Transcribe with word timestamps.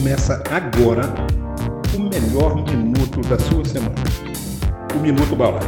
Começa 0.00 0.42
agora 0.50 1.02
o 1.94 1.98
melhor 1.98 2.56
minuto 2.56 3.20
da 3.28 3.38
sua 3.38 3.62
semana. 3.66 3.94
O 4.94 4.98
Minuto 4.98 5.36
Balada. 5.36 5.66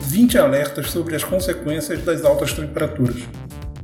20 0.00 0.38
alertas 0.38 0.90
sobre 0.90 1.14
as 1.14 1.22
consequências 1.22 2.04
das 2.04 2.24
altas 2.24 2.52
temperaturas. 2.52 3.22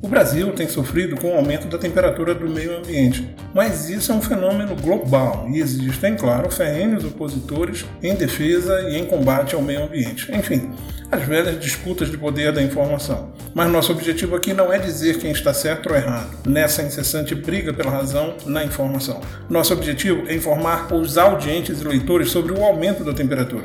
O 0.00 0.06
Brasil 0.06 0.52
tem 0.52 0.68
sofrido 0.68 1.16
com 1.16 1.32
o 1.32 1.36
aumento 1.36 1.66
da 1.66 1.76
temperatura 1.76 2.32
do 2.32 2.48
meio 2.48 2.78
ambiente, 2.78 3.28
mas 3.52 3.90
isso 3.90 4.12
é 4.12 4.14
um 4.14 4.22
fenômeno 4.22 4.76
global 4.76 5.48
e 5.50 5.58
existem, 5.58 6.14
claro, 6.14 6.48
ferrenhos 6.50 7.04
opositores 7.04 7.84
em 8.00 8.14
defesa 8.14 8.80
e 8.90 8.96
em 8.96 9.06
combate 9.06 9.56
ao 9.56 9.62
meio 9.62 9.82
ambiente. 9.82 10.30
Enfim, 10.32 10.70
as 11.10 11.22
velhas 11.22 11.58
disputas 11.58 12.10
de 12.12 12.16
poder 12.16 12.52
da 12.52 12.62
informação. 12.62 13.32
Mas 13.52 13.72
nosso 13.72 13.90
objetivo 13.90 14.36
aqui 14.36 14.54
não 14.54 14.72
é 14.72 14.78
dizer 14.78 15.18
quem 15.18 15.32
está 15.32 15.52
certo 15.52 15.90
ou 15.90 15.96
errado 15.96 16.30
nessa 16.46 16.80
incessante 16.82 17.34
briga 17.34 17.74
pela 17.74 17.90
razão 17.90 18.36
na 18.46 18.64
informação. 18.64 19.20
Nosso 19.50 19.72
objetivo 19.72 20.28
é 20.28 20.34
informar 20.34 20.94
os 20.94 21.18
audientes 21.18 21.80
e 21.80 21.84
leitores 21.84 22.30
sobre 22.30 22.52
o 22.52 22.62
aumento 22.62 23.02
da 23.02 23.12
temperatura. 23.12 23.64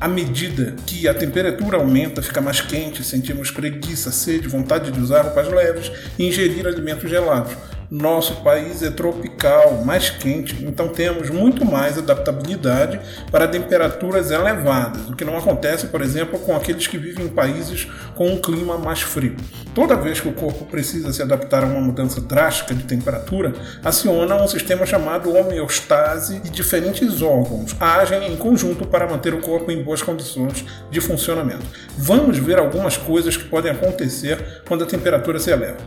À 0.00 0.08
medida 0.08 0.74
que 0.86 1.06
a 1.06 1.12
temperatura 1.12 1.76
aumenta, 1.76 2.22
fica 2.22 2.40
mais 2.40 2.58
quente, 2.58 3.04
sentimos 3.04 3.50
preguiça, 3.50 4.10
sede, 4.10 4.48
vontade 4.48 4.90
de 4.90 4.98
usar 4.98 5.20
roupas 5.20 5.46
leves 5.48 5.92
e 6.18 6.26
ingerir 6.26 6.66
alimentos 6.66 7.10
gelados. 7.10 7.52
Nosso 7.90 8.36
país 8.36 8.84
é 8.84 8.90
tropical, 8.90 9.82
mais 9.84 10.10
quente, 10.10 10.64
então 10.64 10.86
temos 10.86 11.28
muito 11.28 11.64
mais 11.64 11.98
adaptabilidade 11.98 13.00
para 13.32 13.48
temperaturas 13.48 14.30
elevadas, 14.30 15.08
o 15.08 15.16
que 15.16 15.24
não 15.24 15.36
acontece, 15.36 15.88
por 15.88 16.00
exemplo, 16.00 16.38
com 16.38 16.54
aqueles 16.54 16.86
que 16.86 16.96
vivem 16.96 17.26
em 17.26 17.28
países 17.28 17.88
com 18.14 18.28
um 18.28 18.40
clima 18.40 18.78
mais 18.78 19.02
frio. 19.02 19.34
Toda 19.74 19.96
vez 19.96 20.20
que 20.20 20.28
o 20.28 20.32
corpo 20.32 20.66
precisa 20.66 21.12
se 21.12 21.20
adaptar 21.20 21.64
a 21.64 21.66
uma 21.66 21.80
mudança 21.80 22.20
drástica 22.20 22.76
de 22.76 22.84
temperatura, 22.84 23.54
aciona 23.84 24.36
um 24.36 24.46
sistema 24.46 24.86
chamado 24.86 25.34
homeostase 25.34 26.40
e 26.44 26.48
diferentes 26.48 27.20
órgãos 27.22 27.74
agem 27.80 28.32
em 28.32 28.36
conjunto 28.36 28.86
para 28.86 29.08
manter 29.08 29.34
o 29.34 29.40
corpo 29.40 29.72
em 29.72 29.82
boas 29.82 30.00
condições 30.00 30.64
de 30.92 31.00
funcionamento. 31.00 31.66
Vamos 31.98 32.38
ver 32.38 32.60
algumas 32.60 32.96
coisas 32.96 33.36
que 33.36 33.48
podem 33.48 33.72
acontecer 33.72 34.62
quando 34.68 34.84
a 34.84 34.86
temperatura 34.86 35.40
se 35.40 35.50
eleva. 35.50 35.78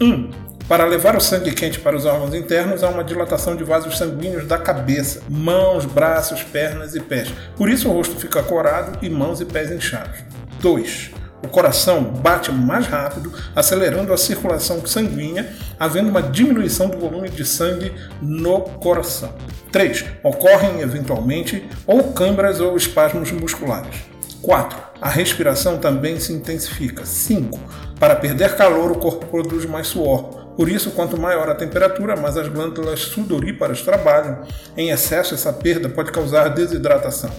1. 0.00 0.04
Um, 0.04 0.53
para 0.68 0.86
levar 0.86 1.14
o 1.14 1.20
sangue 1.20 1.52
quente 1.52 1.78
para 1.78 1.94
os 1.94 2.06
órgãos 2.06 2.34
internos, 2.34 2.82
há 2.82 2.88
uma 2.88 3.04
dilatação 3.04 3.54
de 3.54 3.62
vasos 3.62 3.98
sanguíneos 3.98 4.46
da 4.46 4.56
cabeça, 4.56 5.20
mãos, 5.28 5.84
braços, 5.84 6.42
pernas 6.42 6.94
e 6.94 7.00
pés. 7.00 7.30
Por 7.54 7.68
isso 7.68 7.88
o 7.88 7.92
rosto 7.92 8.16
fica 8.16 8.42
corado 8.42 8.98
e 9.02 9.10
mãos 9.10 9.40
e 9.42 9.44
pés 9.44 9.70
inchados. 9.70 10.20
2. 10.60 11.10
O 11.44 11.48
coração 11.48 12.02
bate 12.02 12.50
mais 12.50 12.86
rápido, 12.86 13.30
acelerando 13.54 14.14
a 14.14 14.16
circulação 14.16 14.84
sanguínea, 14.86 15.52
havendo 15.78 16.08
uma 16.08 16.22
diminuição 16.22 16.88
do 16.88 16.96
volume 16.96 17.28
de 17.28 17.44
sangue 17.44 17.92
no 18.22 18.62
coração. 18.62 19.34
3. 19.70 20.06
Ocorrem 20.22 20.80
eventualmente 20.80 21.68
ou 21.86 22.14
câimbras 22.14 22.60
ou 22.60 22.74
espasmos 22.74 23.30
musculares. 23.30 23.96
4. 24.40 24.78
A 25.02 25.10
respiração 25.10 25.76
também 25.76 26.18
se 26.18 26.32
intensifica. 26.32 27.04
5. 27.04 27.60
Para 28.00 28.16
perder 28.16 28.56
calor, 28.56 28.90
o 28.92 28.98
corpo 28.98 29.26
produz 29.26 29.66
mais 29.66 29.88
suor. 29.88 30.43
Por 30.56 30.68
isso, 30.68 30.90
quanto 30.92 31.20
maior 31.20 31.48
a 31.48 31.54
temperatura, 31.54 32.16
mais 32.16 32.36
as 32.36 32.48
glândulas 32.48 33.00
sudoríparas 33.00 33.82
trabalham. 33.82 34.42
Em 34.76 34.90
excesso, 34.90 35.34
essa 35.34 35.52
perda 35.52 35.88
pode 35.88 36.12
causar 36.12 36.48
desidratação. 36.48 37.30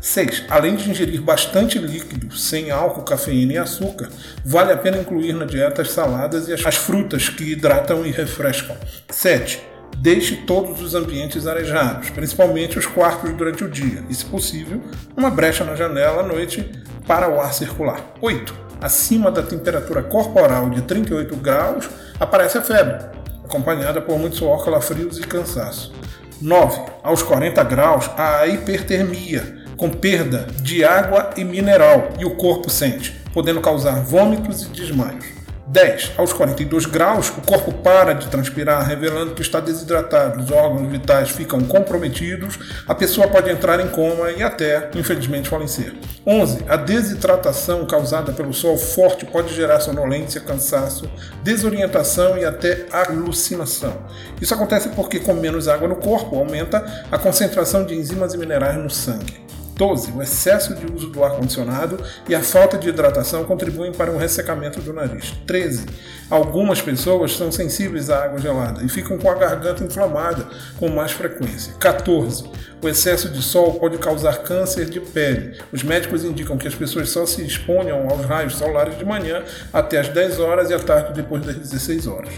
6. 0.00 0.44
Além 0.50 0.76
de 0.76 0.90
ingerir 0.90 1.20
bastante 1.22 1.78
líquido, 1.78 2.34
sem 2.36 2.70
álcool, 2.70 3.02
cafeína 3.02 3.54
e 3.54 3.58
açúcar, 3.58 4.10
vale 4.44 4.72
a 4.72 4.76
pena 4.76 4.98
incluir 4.98 5.32
na 5.32 5.44
dieta 5.44 5.82
as 5.82 5.90
saladas 5.90 6.48
e 6.48 6.52
as 6.52 6.76
frutas 6.76 7.28
que 7.28 7.52
hidratam 7.52 8.04
e 8.04 8.10
refrescam. 8.10 8.76
7. 9.10 9.62
Deixe 9.98 10.36
todos 10.46 10.82
os 10.82 10.94
ambientes 10.94 11.46
arejados, 11.46 12.10
principalmente 12.10 12.78
os 12.78 12.86
quartos 12.86 13.32
durante 13.32 13.64
o 13.64 13.70
dia, 13.70 14.04
e, 14.10 14.14
se 14.14 14.24
possível, 14.24 14.82
uma 15.16 15.30
brecha 15.30 15.64
na 15.64 15.74
janela 15.74 16.20
à 16.20 16.26
noite 16.26 16.68
para 17.06 17.30
o 17.30 17.40
ar 17.40 17.54
circular. 17.54 18.14
8 18.20 18.63
acima 18.80 19.30
da 19.30 19.42
temperatura 19.42 20.02
corporal 20.02 20.70
de 20.70 20.82
38 20.82 21.36
graus, 21.36 21.88
aparece 22.18 22.58
a 22.58 22.62
febre, 22.62 23.04
acompanhada 23.44 24.00
por 24.00 24.18
muito 24.18 24.36
suor, 24.36 24.64
calafrios 24.64 25.18
e 25.18 25.22
cansaço. 25.22 25.92
9. 26.40 26.80
Aos 27.02 27.22
40 27.22 27.62
graus, 27.64 28.10
a 28.16 28.46
hipertermia, 28.46 29.64
com 29.76 29.90
perda 29.90 30.46
de 30.60 30.84
água 30.84 31.30
e 31.36 31.44
mineral, 31.44 32.10
e 32.18 32.24
o 32.24 32.36
corpo 32.36 32.68
sente, 32.68 33.12
podendo 33.32 33.60
causar 33.60 34.00
vômitos 34.02 34.62
e 34.62 34.68
desmaios. 34.68 35.43
10. 35.66 36.12
Aos 36.18 36.32
42 36.32 36.86
graus, 36.86 37.30
o 37.30 37.40
corpo 37.40 37.72
para 37.72 38.12
de 38.12 38.28
transpirar, 38.28 38.86
revelando 38.86 39.34
que 39.34 39.42
está 39.42 39.60
desidratado, 39.60 40.42
os 40.42 40.50
órgãos 40.50 40.90
vitais 40.90 41.30
ficam 41.30 41.60
comprometidos, 41.62 42.58
a 42.86 42.94
pessoa 42.94 43.28
pode 43.28 43.50
entrar 43.50 43.80
em 43.80 43.88
coma 43.88 44.30
e 44.30 44.42
até, 44.42 44.90
infelizmente, 44.94 45.48
falecer. 45.48 45.94
11. 46.26 46.64
A 46.68 46.76
desidratação 46.76 47.86
causada 47.86 48.32
pelo 48.32 48.52
sol 48.52 48.76
forte 48.76 49.24
pode 49.24 49.54
gerar 49.54 49.80
sonolência, 49.80 50.40
cansaço, 50.40 51.10
desorientação 51.42 52.36
e 52.36 52.44
até 52.44 52.86
alucinação. 52.92 53.96
Isso 54.40 54.54
acontece 54.54 54.90
porque, 54.90 55.18
com 55.18 55.34
menos 55.34 55.68
água 55.68 55.88
no 55.88 55.96
corpo, 55.96 56.36
aumenta 56.36 57.06
a 57.10 57.18
concentração 57.18 57.84
de 57.84 57.94
enzimas 57.94 58.34
e 58.34 58.38
minerais 58.38 58.76
no 58.76 58.90
sangue. 58.90 59.43
12. 59.76 60.12
O 60.12 60.22
excesso 60.22 60.74
de 60.74 60.90
uso 60.92 61.08
do 61.08 61.24
ar-condicionado 61.24 61.98
e 62.28 62.34
a 62.34 62.40
falta 62.40 62.78
de 62.78 62.88
hidratação 62.88 63.44
contribuem 63.44 63.92
para 63.92 64.10
um 64.10 64.16
ressecamento 64.16 64.80
do 64.80 64.92
nariz. 64.92 65.32
13. 65.46 65.86
Algumas 66.30 66.80
pessoas 66.80 67.36
são 67.36 67.50
sensíveis 67.50 68.10
à 68.10 68.24
água 68.24 68.38
gelada 68.38 68.82
e 68.82 68.88
ficam 68.88 69.18
com 69.18 69.28
a 69.28 69.34
garganta 69.34 69.84
inflamada 69.84 70.46
com 70.78 70.88
mais 70.88 71.12
frequência. 71.12 71.74
14. 71.78 72.44
O 72.82 72.88
excesso 72.88 73.28
de 73.28 73.42
sol 73.42 73.74
pode 73.74 73.98
causar 73.98 74.42
câncer 74.42 74.86
de 74.86 75.00
pele. 75.00 75.58
Os 75.72 75.82
médicos 75.82 76.24
indicam 76.24 76.56
que 76.56 76.68
as 76.68 76.74
pessoas 76.74 77.08
só 77.10 77.26
se 77.26 77.42
exponham 77.42 78.08
aos 78.08 78.24
raios 78.24 78.56
solares 78.56 78.98
de 78.98 79.04
manhã 79.04 79.42
até 79.72 79.98
as 79.98 80.08
10 80.08 80.38
horas 80.38 80.70
e 80.70 80.74
à 80.74 80.78
tarde 80.78 81.14
depois 81.14 81.42
das 81.42 81.56
16 81.56 82.06
horas. 82.06 82.32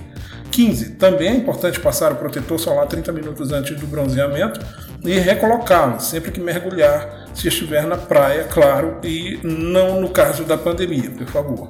15. 0.51 0.93
Também 0.93 1.29
é 1.29 1.35
importante 1.35 1.79
passar 1.81 2.13
o 2.13 2.17
protetor 2.17 2.59
solar 2.59 2.87
30 2.87 3.13
minutos 3.13 3.53
antes 3.53 3.79
do 3.79 3.87
bronzeamento 3.87 4.61
e 5.07 5.19
recolocá-lo 5.19 6.01
sempre 6.01 6.31
que 6.31 6.41
mergulhar, 6.41 7.29
se 7.35 7.49
estiver 7.49 7.87
na 7.87 7.97
praia, 7.97 8.45
claro, 8.45 8.99
e 9.03 9.39
não 9.43 10.01
no 10.01 10.11
caso 10.11 10.45
da 10.45 10.59
pandemia, 10.59 11.11
por 11.11 11.27
favor. 11.27 11.69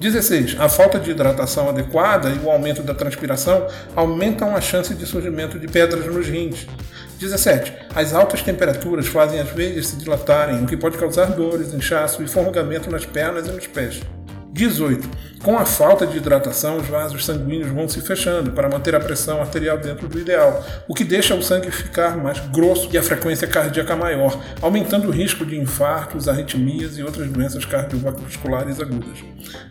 16. 0.00 0.56
A 0.58 0.66
falta 0.66 0.98
de 0.98 1.10
hidratação 1.10 1.68
adequada 1.68 2.30
e 2.30 2.38
o 2.38 2.50
aumento 2.50 2.82
da 2.82 2.94
transpiração 2.94 3.66
aumentam 3.94 4.56
a 4.56 4.60
chance 4.60 4.94
de 4.94 5.04
surgimento 5.04 5.58
de 5.58 5.68
pedras 5.68 6.06
nos 6.06 6.26
rins. 6.26 6.66
17. 7.18 7.70
As 7.94 8.14
altas 8.14 8.40
temperaturas 8.40 9.06
fazem 9.06 9.40
as 9.40 9.50
veias 9.50 9.88
se 9.88 9.96
dilatarem, 9.96 10.64
o 10.64 10.66
que 10.66 10.74
pode 10.74 10.96
causar 10.96 11.26
dores, 11.26 11.74
inchaço 11.74 12.22
e 12.22 12.26
formigamento 12.26 12.90
nas 12.90 13.04
pernas 13.04 13.46
e 13.46 13.52
nos 13.52 13.66
pés. 13.66 14.00
18. 14.52 15.06
Com 15.42 15.56
a 15.56 15.64
falta 15.64 16.06
de 16.06 16.18
hidratação, 16.18 16.76
os 16.76 16.86
vasos 16.86 17.24
sanguíneos 17.24 17.70
vão 17.70 17.88
se 17.88 18.02
fechando 18.02 18.52
para 18.52 18.68
manter 18.68 18.94
a 18.94 19.00
pressão 19.00 19.40
arterial 19.40 19.78
dentro 19.78 20.06
do 20.06 20.18
ideal, 20.18 20.62
o 20.86 20.94
que 20.94 21.02
deixa 21.02 21.34
o 21.34 21.42
sangue 21.42 21.70
ficar 21.70 22.14
mais 22.14 22.38
grosso 22.48 22.90
e 22.92 22.98
a 22.98 23.02
frequência 23.02 23.48
cardíaca 23.48 23.96
maior, 23.96 24.38
aumentando 24.60 25.08
o 25.08 25.10
risco 25.10 25.46
de 25.46 25.58
infartos, 25.58 26.28
arritmias 26.28 26.98
e 26.98 27.02
outras 27.02 27.26
doenças 27.30 27.64
cardiovasculares 27.64 28.78
agudas. 28.80 29.24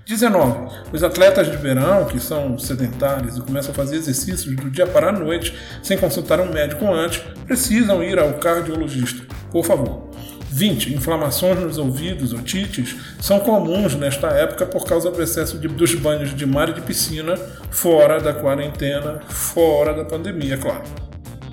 19. 0.07 0.73
Os 0.91 1.03
atletas 1.03 1.51
de 1.51 1.57
verão, 1.57 2.05
que 2.05 2.19
são 2.19 2.57
sedentários 2.57 3.37
e 3.37 3.41
começam 3.41 3.71
a 3.71 3.75
fazer 3.75 3.97
exercícios 3.97 4.55
do 4.55 4.71
dia 4.71 4.87
para 4.87 5.09
a 5.09 5.11
noite 5.11 5.55
sem 5.83 5.99
consultar 5.99 6.39
um 6.39 6.51
médico 6.51 6.91
antes, 6.91 7.21
precisam 7.45 8.03
ir 8.03 8.17
ao 8.17 8.33
cardiologista. 8.33 9.23
Por 9.51 9.63
favor. 9.63 10.08
20. 10.49 10.93
Inflamações 10.93 11.59
nos 11.59 11.77
ouvidos, 11.77 12.33
otites, 12.33 12.95
são 13.19 13.39
comuns 13.39 13.95
nesta 13.95 14.27
época 14.27 14.65
por 14.65 14.85
causa 14.85 15.11
do 15.11 15.21
excesso 15.21 15.57
de, 15.57 15.67
dos 15.67 15.93
banhos 15.95 16.35
de 16.35 16.45
mar 16.45 16.69
e 16.69 16.73
de 16.73 16.81
piscina 16.81 17.37
fora 17.69 18.19
da 18.19 18.33
quarentena, 18.33 19.19
fora 19.29 19.93
da 19.93 20.03
pandemia, 20.03 20.57
claro. 20.57 20.83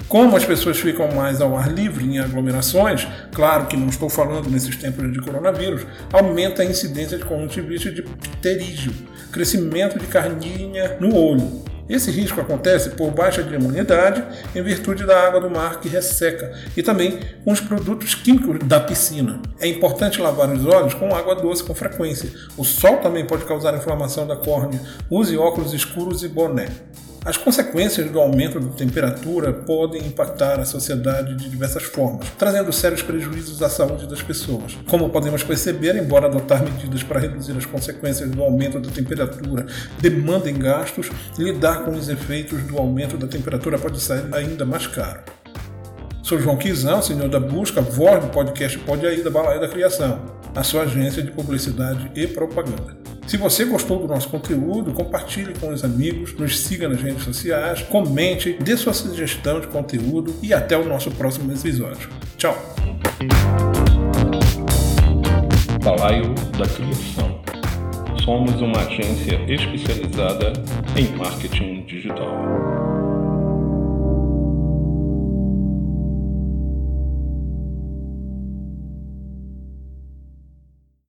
Como 0.08 0.36
as 0.36 0.44
pessoas 0.44 0.78
ficam 0.78 1.08
mais 1.12 1.40
ao 1.40 1.56
ar 1.56 1.72
livre 1.72 2.04
em 2.04 2.20
aglomerações, 2.20 3.06
claro 3.32 3.66
que 3.66 3.76
não 3.76 3.88
estou 3.88 4.08
falando 4.08 4.48
nesses 4.48 4.76
tempos 4.76 5.12
de 5.12 5.20
coronavírus, 5.20 5.84
aumenta 6.12 6.62
a 6.62 6.64
incidência 6.64 7.18
de 7.18 7.24
conjuntivite 7.24 7.90
de 7.90 8.02
pterígio, 8.02 8.92
crescimento 9.32 9.98
de 9.98 10.06
carninha 10.06 10.96
no 11.00 11.12
olho, 11.12 11.64
esse 11.88 12.10
risco 12.10 12.40
acontece 12.40 12.90
por 12.90 13.10
baixa 13.10 13.42
de 13.42 13.54
imunidade 13.54 14.24
em 14.54 14.62
virtude 14.62 15.06
da 15.06 15.26
água 15.26 15.40
do 15.40 15.50
mar 15.50 15.80
que 15.80 15.88
resseca 15.88 16.52
e 16.76 16.82
também 16.82 17.20
com 17.44 17.52
os 17.52 17.60
produtos 17.60 18.14
químicos 18.14 18.58
da 18.66 18.80
piscina. 18.80 19.40
É 19.60 19.68
importante 19.68 20.20
lavar 20.20 20.50
os 20.50 20.64
olhos 20.66 20.94
com 20.94 21.14
água 21.14 21.34
doce 21.34 21.62
com 21.62 21.74
frequência. 21.74 22.30
O 22.56 22.64
sol 22.64 22.98
também 22.98 23.24
pode 23.24 23.44
causar 23.44 23.74
inflamação 23.74 24.26
da 24.26 24.36
córnea. 24.36 24.80
Use 25.10 25.36
óculos 25.36 25.72
escuros 25.72 26.22
e 26.22 26.28
boné. 26.28 26.68
As 27.26 27.36
consequências 27.36 28.08
do 28.08 28.20
aumento 28.20 28.60
da 28.60 28.68
temperatura 28.68 29.52
podem 29.52 30.00
impactar 30.06 30.60
a 30.60 30.64
sociedade 30.64 31.34
de 31.34 31.48
diversas 31.50 31.82
formas, 31.82 32.28
trazendo 32.38 32.72
sérios 32.72 33.02
prejuízos 33.02 33.60
à 33.64 33.68
saúde 33.68 34.06
das 34.06 34.22
pessoas. 34.22 34.78
Como 34.88 35.10
podemos 35.10 35.42
perceber, 35.42 35.96
embora 35.96 36.26
adotar 36.26 36.62
medidas 36.62 37.02
para 37.02 37.18
reduzir 37.18 37.56
as 37.56 37.66
consequências 37.66 38.30
do 38.30 38.40
aumento 38.40 38.78
da 38.78 38.92
temperatura 38.92 39.66
demandem 40.00 40.56
gastos, 40.56 41.10
lidar 41.36 41.84
com 41.84 41.90
os 41.90 42.08
efeitos 42.08 42.62
do 42.62 42.78
aumento 42.78 43.18
da 43.18 43.26
temperatura 43.26 43.76
pode 43.76 44.00
sair 44.00 44.32
ainda 44.32 44.64
mais 44.64 44.86
caro. 44.86 45.24
Sou 46.22 46.38
João 46.38 46.56
Quizão, 46.56 47.02
senhor 47.02 47.28
da 47.28 47.40
busca, 47.40 47.80
voz 47.80 48.24
do 48.24 48.30
podcast 48.30 48.78
Pode 48.78 49.04
Aí 49.04 49.24
da 49.24 49.30
Balaia 49.30 49.58
da 49.58 49.66
Criação, 49.66 50.24
a 50.54 50.62
sua 50.62 50.82
agência 50.82 51.24
de 51.24 51.32
publicidade 51.32 52.08
e 52.14 52.24
propaganda. 52.28 53.05
Se 53.26 53.36
você 53.36 53.64
gostou 53.64 53.98
do 53.98 54.06
nosso 54.06 54.28
conteúdo, 54.28 54.92
compartilhe 54.92 55.52
com 55.58 55.70
os 55.70 55.82
amigos, 55.84 56.32
nos 56.34 56.60
siga 56.60 56.88
nas 56.88 57.02
redes 57.02 57.24
sociais, 57.24 57.82
comente, 57.82 58.56
dê 58.60 58.76
sua 58.76 58.92
sugestão 58.92 59.60
de 59.60 59.66
conteúdo 59.66 60.32
e 60.40 60.54
até 60.54 60.78
o 60.78 60.84
nosso 60.84 61.10
próximo 61.10 61.52
episódio. 61.52 62.08
Tchau! 62.36 62.56
Balaio 65.82 66.34
da 66.56 66.66
Criação. 66.68 67.40
Somos 68.24 68.60
uma 68.60 68.78
agência 68.78 69.40
especializada 69.48 70.52
em 70.96 71.08
marketing 71.16 71.84
digital. 71.84 72.95